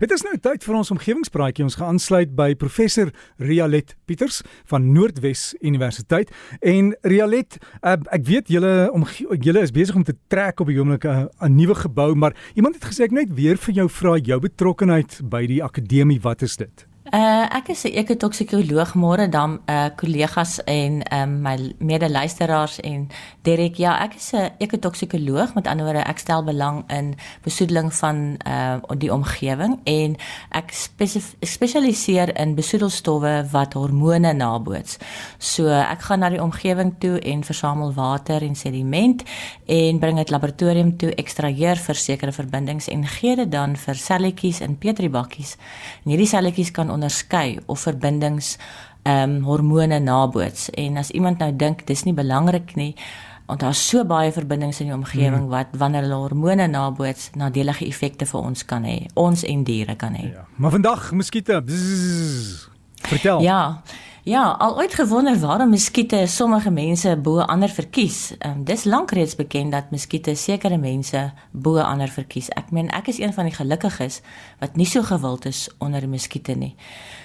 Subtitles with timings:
[0.00, 1.66] Dit is nou tyd vir ons omgewingspraatjie.
[1.66, 4.38] Ons gaan aansluit by professor Rialet Pieters
[4.70, 6.32] van Noordwes Universiteit.
[6.64, 8.72] En Rialet, uh, ek weet julle
[9.44, 12.80] julle is besig om te trek op die oomblik 'n uh, nuwe gebou, maar iemand
[12.80, 16.20] het gesê ek net weer vir jou vra jou betrokkeheid by die akademie.
[16.20, 16.89] Wat is dit?
[17.10, 23.08] Uh ek is 'n ekotoksikoloog môre dan uh kollegas en um my medeluisteraars en
[23.42, 28.36] Derek ja ek is 'n ekotoksikoloog met ander woorde ek stel belang in besoedeling van
[28.46, 30.16] uh die omgewing en
[30.50, 30.70] ek
[31.40, 34.98] spesialiseer in besoedelstowwe wat hormone naboots.
[35.38, 39.22] So ek gaan na die omgewing toe en versamel water en sediment
[39.66, 44.60] en bring dit laboratorium toe ekstraheer vir sekere verbindings en gee dit dan vir selletjies
[44.60, 45.56] in petribakkies.
[46.04, 48.56] En hierdie selletjies kan onderskei of verbindings
[49.02, 50.68] ehm um, hormone naboots.
[50.76, 52.94] En as iemand nou dink dis nie belangrik nie
[53.50, 55.48] want daar's so baie verbindings in die omgewing hmm.
[55.50, 60.14] wat wanneer hulle hormone naboots nadelige effekte vir ons kan hê ons en diere kan
[60.14, 60.28] hê.
[60.30, 60.44] Ja.
[60.56, 61.58] Maar vandag muskiete.
[63.08, 63.42] Vertel.
[63.42, 63.82] Ja
[64.30, 68.36] Ja, al ooit gewonder waarom muskiete sommige mense bo ander verkies.
[68.46, 72.46] Um, dis lank reeds bekend dat muskiete sekere mense bo ander verkies.
[72.54, 74.20] Ek meen ek is een van die gelukkiges
[74.60, 76.76] wat nie so gewild is onder muskiete nie.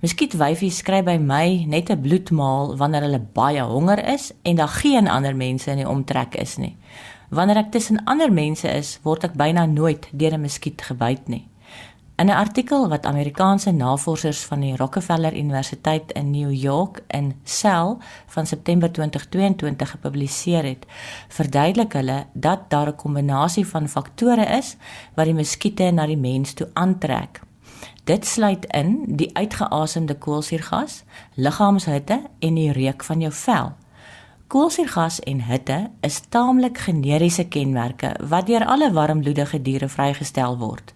[0.00, 5.08] Muskietwyfie skryf by my net 'n bloedmaal wanneer hulle baie honger is en daar geen
[5.08, 6.76] ander mense in die omtrek is nie.
[7.28, 11.44] Wanneer ek tussen ander mense is, word ek byna nooit deur 'n muskiet gebyt nie.
[12.16, 17.96] In 'n artikel wat Amerikaanse navorsers van die Rockefeller Universiteit in New York in Cell
[18.26, 20.86] van September 2022 gepubliseer het,
[21.28, 24.76] verduidelik hulle dat daar 'n kombinasie van faktore is
[25.14, 27.40] wat die muskiete na die mens toe aantrek.
[28.04, 33.72] Dit sluit in die uitgeasemde koolsuurgas, liggaamshitte en die reuk van jou vel.
[34.46, 40.94] Koolsuurgas en hitte is taamlik generiese kenmerke wat deur alle warmbloedige diere vrygestel word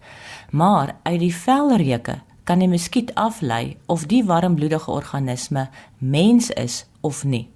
[0.51, 7.23] maar uit die velreuke kan die muskiet aflei of die warmbloedige organisme mens is of
[7.23, 7.47] nie.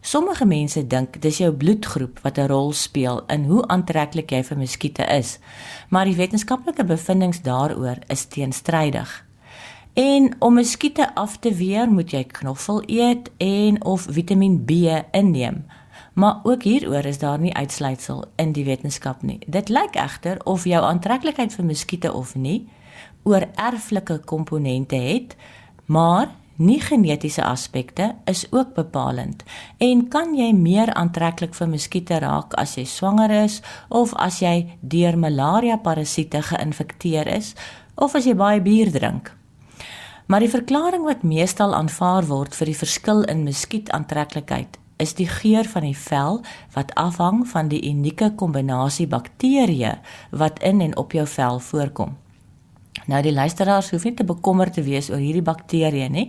[0.00, 4.58] Sommige mense dink dis jou bloedgroep wat 'n rol speel in hoe aantreklik jy vir
[4.58, 5.38] muskiete is,
[5.88, 9.27] maar die wetenskaplike bevindinge daaroor is teenstrydig.
[9.98, 14.70] En om muskiete af te weer, moet jy knoffel eet en of Vitamiin B
[15.10, 15.64] inneem.
[16.14, 19.40] Maar ook hieroor is daar nie uitsluitsel in die wetenskap nie.
[19.46, 22.68] Dit lyk egter of jou aantreklikheid vir muskiete of nie
[23.26, 25.34] oor erflike komponente het,
[25.86, 29.42] maar nie genetiese aspekte is ook bepalend.
[29.78, 34.78] En kan jy meer aantreklik vir muskiete raak as jy swanger is of as jy
[34.80, 37.56] deur malaria parasiete geïnfekteer is
[37.94, 39.34] of as jy baie bier drink?
[40.28, 45.28] Maar die verklaring wat meestal aanvaar word vir die verskil in muskiet aantreklikheid is die
[45.30, 46.42] geur van die vel
[46.74, 49.94] wat afhang van die unieke kombinasie bakterieë
[50.42, 52.16] wat in en op jou vel voorkom.
[53.08, 56.28] Nou die luisteraars hoef nie te bekommerd te wees oor hierdie bakterieë nie.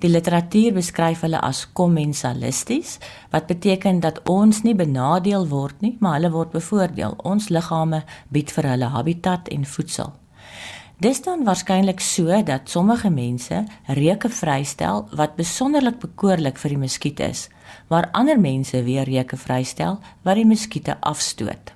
[0.00, 2.96] Die literatuur beskryf hulle as kommensalisties
[3.36, 7.18] wat beteken dat ons nie benadeel word nie, maar hulle word bevoordeel.
[7.20, 10.16] Ons liggame bied vir hulle habitat en voedsel.
[10.96, 17.20] Dis dan waarskynlik so dat sommige mense reuke vrystel wat besonderlik bekoorlik vir die muskiet
[17.20, 17.42] is,
[17.92, 21.74] waar ander mense weer reuke vrystel wat die muskiete afstoot.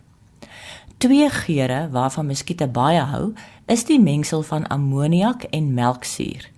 [1.04, 3.34] Twee geure waarvan muskiete baie hou,
[3.68, 6.48] is die mengsel van ammoniak en melksuur.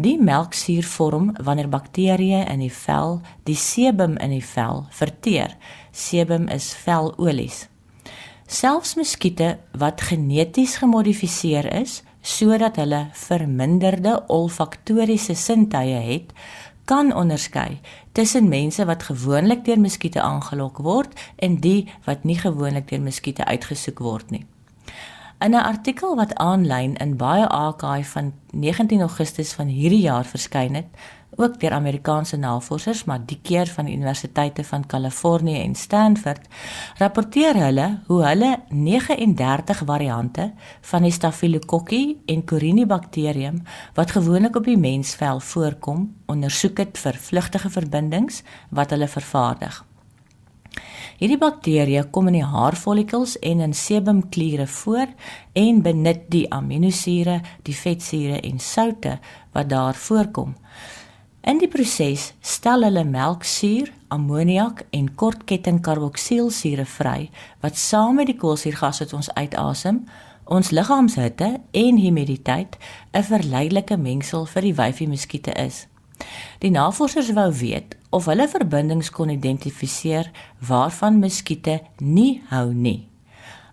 [0.00, 5.52] Die melksuur vorm wanneer bakterieë in die vel die sebum in die vel verteer.
[5.92, 7.66] Sebum is velolies.
[8.46, 16.32] Selfs muskiete wat geneties gemodifiseer is sodat hulle verminderde olfaktoriese sintuie het,
[16.86, 17.78] kan onderskei
[18.18, 23.46] tussen mense wat gewoonlik deur muskiete aangelok word en die wat nie gewoonlik deur muskiete
[23.46, 24.44] uitgesoek word nie.
[25.38, 30.74] In 'n artikel wat aanlyn in baie archive van 19 Augustus van hierdie jaar verskyn
[30.74, 30.86] het,
[31.36, 36.46] ook deur Amerikaanse navorsers, maar die keer van die universiteite van Kalifornië en Stanford,
[36.98, 43.62] rapporteer hulle hoe hulle 39 variante van die Staphylococcus en Corynebacterium
[43.94, 49.84] wat gewoonlik op die mensvel voorkom, ondersoek het vir vlugtige verbindings wat hulle vervaardig.
[51.16, 55.08] Hierdie bakterieë kom in die haarfollikels en in sebumkliere voor
[55.56, 59.14] en benut die aminosure, die vetsure en soutte
[59.56, 60.52] wat daar voorkom.
[61.46, 67.28] In die proses stel hulle melksuur, ammoniak en kortketting karboksielsure vry
[67.62, 70.00] wat saam met die koolsuurgas wat ons uitasem,
[70.50, 72.74] ons liggaamshitte en humiditeit
[73.14, 75.86] 'n verleidelike mengsel vir die wyfie muskiete is.
[76.58, 83.06] Die navorsers wou weet of hulle verbindings kon identifiseer waarvan muskiete nie hou nie.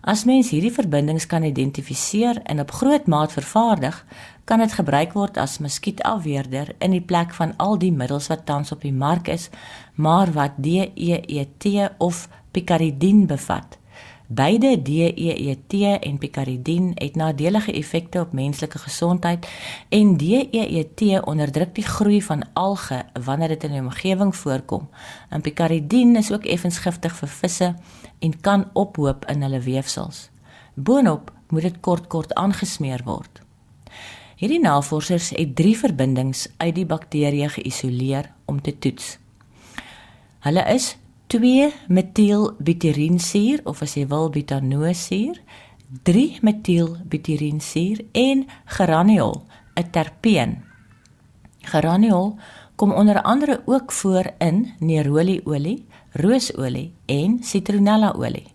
[0.04, 3.96] As mens hierdie verbindings kan identifiseer en op groot maat vervaardig,
[4.44, 8.72] kan dit gebruik word as muskietafweerder in die plek van al die middels wat tans
[8.74, 9.48] op die mark is,
[9.96, 11.64] maar wat DEET
[12.04, 13.78] of picaridin bevat.
[14.26, 19.46] Beide DEET en picaridin het nadelige effekte op menslike gesondheid
[19.88, 24.88] en DEET onderdruk die groei van alge wanneer dit in die omgewing voorkom.
[25.28, 27.74] En picaridin is ook effens giftig vir visse
[28.18, 30.30] en kan ophoop in hulle weefsels.
[30.74, 33.42] Boonop moet dit kort kort aangesmeer word.
[34.40, 39.18] Hierdie navorsers het 3 verbindings uit die bakterie geïsoleer om te toets.
[40.40, 40.96] Hulle is
[41.34, 45.42] 2-metielbutyriensuur of as jy wil butanoosuur,
[46.06, 48.46] 3-metielbutyriensuur en
[48.76, 49.42] geraniol,
[49.74, 50.62] 'n terpeen.
[51.66, 52.38] Geraniol
[52.76, 58.46] kom onder andere ook voor in nerolieolie, roosolie en citronellaolie.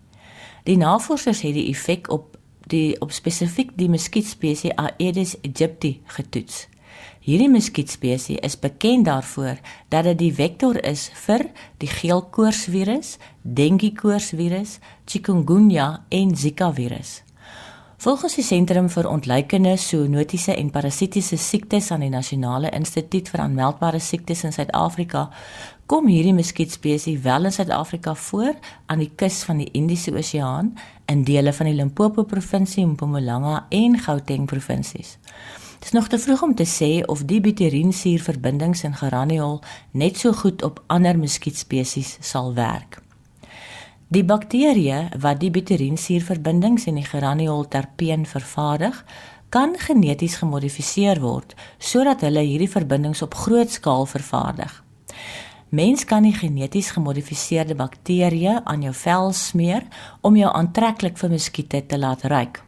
[0.64, 2.38] Die navorsers het die effek op
[2.70, 6.69] die op spesifiek die muskietspesie Aedes aegypti getoets.
[7.30, 11.44] Hierdie muskietspesie is bekend daarvoor dat dit die vektor is vir
[11.78, 17.20] die geelkoorsvirus, dengue koorsvirus, chikungunya en zika virus.
[18.02, 24.02] Volgens die Sentrum vir Ontluikende, Zoonotiese en Parasitiese Siektes aan die Nasionale Instituut vir Aanmeldbare
[24.02, 25.28] Siektes in Suid-Afrika,
[25.86, 28.58] kom hierdie muskietspesie wel in Suid-Afrika voor
[28.90, 30.74] aan die kus van die Indiese Oseaan
[31.06, 35.20] in dele van die Limpopo provinsie, Mpumalanga en Gauteng provinsies.
[35.80, 39.62] Dit is nog te vroeg om te sê of die butyriensuurverbindings in geraniol
[39.96, 42.98] net so goed op ander muskietspesies sal werk.
[44.12, 49.00] Die bakterieë wat die butyriensuurverbindings in die geraniol terpeen vervaardig,
[49.48, 54.82] kan geneties gemodifiseer word sodat hulle hierdie verbindings op groot skaal vervaardig.
[55.72, 59.88] Mens kan die geneties gemodifiseerde bakterieë aan jou vel smeer
[60.20, 62.66] om jou aantreklik vir muskiete te laat ruik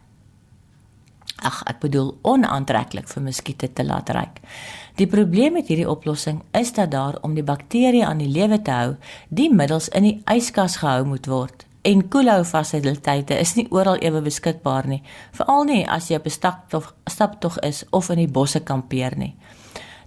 [1.43, 4.39] ag ek bedoel onaantreklik vir muskiete te laat ruik.
[4.95, 8.71] Die probleem met hierdie oplossing is dat daar om die bakterieë aan die lewe te
[8.71, 8.95] hou,
[9.29, 11.65] die middels in die yskas gehou moet word.
[11.83, 15.01] En koelhou fasiliteite is nie oral ewe beskikbaar nie,
[15.35, 19.35] veral nie as jy op 'n staptog staptog is of in die bosse kampeer nie.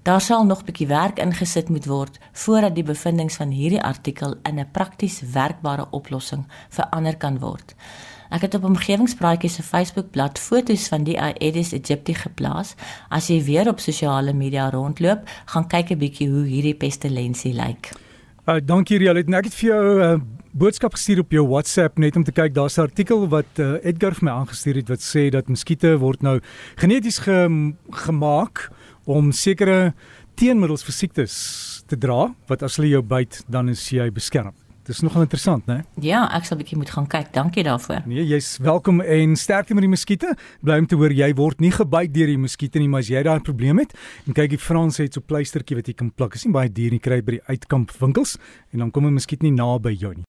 [0.07, 4.35] Daar sal nog 'n bietjie werk ingesit moet word voordat die bevindinge van hierdie artikel
[4.43, 7.75] in 'n prakties werkbare oplossing verander kan word.
[8.31, 12.75] Ek het op omgewingspraatjies se Facebookblad foto's van die Aedes aegypti geplaas.
[13.09, 17.91] As jy weer op sosiale media rondloop, gaan kyk 'n bietjie hoe hierdie pestilensie lyk.
[18.47, 20.21] Uh dankie Riel, ek het vir jou 'n uh,
[20.53, 22.55] boodskap gestuur op jou WhatsApp net om te kyk.
[22.55, 26.23] Daar's 'n artikel wat uh, Edgar vir my aangestuur het wat sê dat muskiete word
[26.23, 26.41] nou
[26.77, 28.71] geneties ge gemaak
[29.07, 29.95] om sekere
[30.37, 31.35] teenmiddels vir siektes
[31.89, 34.55] te dra wat as hulle jou byt, dan is jy beskerm.
[34.87, 35.81] Dis nogal interessant, né?
[35.99, 37.33] Ja, ek sal 'n bietjie moet gaan kyk.
[37.33, 38.07] Dankie daarvoor.
[38.07, 40.37] Nee, jy's welkom en sterkte met die muskiete.
[40.63, 43.23] Bly om te hoor jy word nie gebyt deur die muskiete nie, maar as jy
[43.23, 43.93] daai probleem het,
[44.27, 46.37] en kyk die Frans het so pleistertjie wat jy kan pluk.
[46.37, 48.39] Is nie baie duur nie, kry by die uitkamp winkels
[48.73, 50.25] en dan kom 'n muskiet nie naby jou nie.